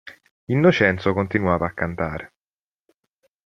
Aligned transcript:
Innocenzo 0.45 1.13
continuava 1.13 1.67
a 1.67 1.73
cantare. 1.73 2.33